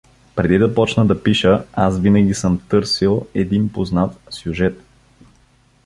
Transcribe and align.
Преди 0.35 0.57
да 0.57 0.75
почна 0.75 1.05
да 1.05 1.23
пиша, 1.23 1.65
аз 1.73 1.99
винаги 1.99 2.33
съм 2.33 2.61
търсил 2.69 3.27
един 3.35 3.71
познат 3.71 4.17
сюжет. 4.29 4.83